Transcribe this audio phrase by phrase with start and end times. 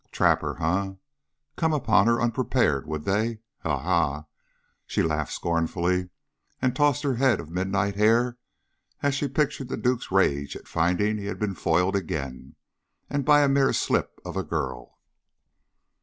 [0.11, 0.93] Trap her, eh?
[1.57, 3.41] Come upon her unprepared, would they?
[3.59, 3.77] Ha!
[3.77, 4.25] ha!
[4.87, 6.09] She laughed scornfully
[6.59, 8.39] and tossed her head of midnight hair
[9.03, 12.55] as she pictured the duke's rage at finding he had been foiled again,
[13.11, 14.97] and by a mere slip of a girl!